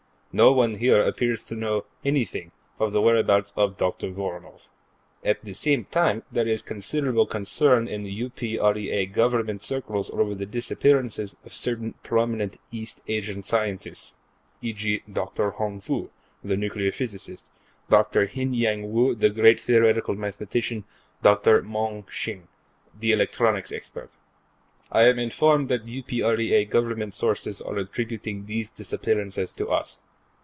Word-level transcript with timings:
No 0.33 0.53
one 0.53 0.75
here 0.75 1.01
appears 1.01 1.43
to 1.47 1.55
know 1.57 1.83
anything 2.05 2.53
of 2.79 2.93
the 2.93 3.01
whereabouts 3.01 3.51
of 3.57 3.75
Dr. 3.75 4.11
Voronoff. 4.11 4.69
At 5.25 5.43
the 5.43 5.51
same 5.53 5.83
time, 5.83 6.23
there 6.31 6.47
is 6.47 6.61
considerable 6.61 7.25
concern 7.25 7.85
in 7.89 8.05
UPREA 8.05 9.11
Government 9.11 9.61
circles 9.61 10.09
over 10.09 10.33
the 10.33 10.45
disappearances 10.45 11.35
of 11.43 11.51
certain 11.53 11.95
prominent 12.01 12.55
East 12.71 13.01
Asian 13.09 13.43
scientists, 13.43 14.15
e.g.. 14.61 15.03
Dr. 15.11 15.49
Hong 15.51 15.81
Foo, 15.81 16.11
the 16.41 16.55
nuclear 16.55 16.93
physicist; 16.93 17.49
Dr. 17.89 18.25
Hin 18.25 18.53
Yang 18.53 18.89
Woo, 18.93 19.13
the 19.15 19.31
great 19.31 19.59
theoretical 19.59 20.15
mathematician; 20.15 20.85
Dr. 21.21 21.61
Mong 21.61 22.09
Shing, 22.09 22.47
the 22.97 23.11
electronics 23.11 23.73
expert. 23.73 24.11
I 24.93 25.07
am 25.09 25.19
informed 25.19 25.67
that 25.67 25.87
UPREA 25.89 26.69
Government 26.69 27.13
sources 27.13 27.61
are 27.61 27.75
attributing 27.77 28.45
these 28.45 28.69
disappearances 28.69 29.51
to 29.51 29.67
us. 29.67 29.99